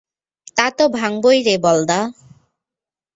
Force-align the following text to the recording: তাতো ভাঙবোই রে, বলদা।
তাতো 0.57 0.83
ভাঙবোই 0.95 1.39
রে, 1.43 1.55
বলদা। 1.63 1.99